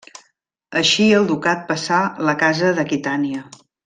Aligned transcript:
Així 0.79 1.03
el 1.17 1.27
ducat 1.31 1.61
passà 1.73 1.99
la 2.29 2.35
casa 2.45 2.73
d'Aquitània. 2.81 3.45